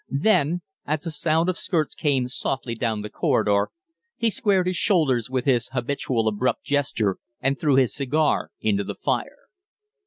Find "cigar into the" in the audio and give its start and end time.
7.93-8.95